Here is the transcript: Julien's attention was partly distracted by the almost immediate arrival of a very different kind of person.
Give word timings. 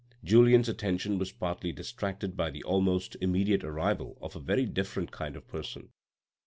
Julien's 0.23 0.67
attention 0.67 1.19
was 1.19 1.31
partly 1.31 1.71
distracted 1.71 2.35
by 2.35 2.49
the 2.49 2.63
almost 2.63 3.15
immediate 3.21 3.63
arrival 3.63 4.17
of 4.19 4.35
a 4.35 4.39
very 4.39 4.65
different 4.65 5.11
kind 5.11 5.35
of 5.35 5.47
person. 5.47 5.89